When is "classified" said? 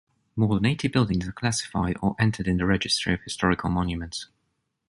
1.31-1.95